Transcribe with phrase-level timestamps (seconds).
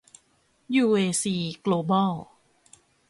[0.75, 2.13] ยูเอซี โกลบอล